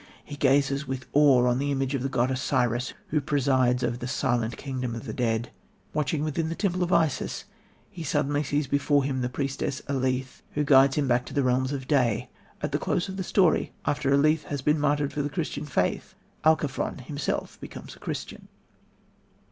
[0.25, 4.07] He gazes with awe on the image of the god Osiris, who presides over the
[4.07, 5.51] silent kingdom of the dead.
[5.93, 7.43] Watching within the temple of Isis,
[7.91, 11.71] he suddenly sees before him the priestess, Alethe, who guides him back to the realms
[11.71, 12.31] of day.
[12.63, 16.15] At the close of the story, after Alethe has been martyred for the Christian faith,
[16.43, 18.47] Alciphron himself becomes a Christian.